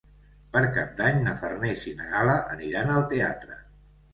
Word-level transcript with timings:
Per 0.55 0.61
Cap 0.77 0.95
d'Any 1.01 1.19
na 1.27 1.35
Farners 1.43 1.85
i 1.91 1.95
na 1.99 2.09
Gal·la 2.15 2.41
aniran 2.57 2.93
al 2.97 3.07
teatre. 3.13 3.63